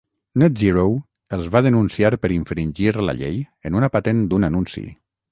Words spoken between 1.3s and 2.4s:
els va denunciar per